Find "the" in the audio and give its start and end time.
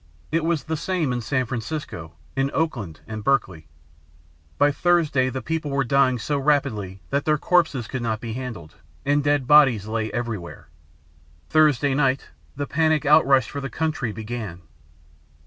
0.63-0.77, 5.29-5.43, 12.55-12.65, 13.61-13.69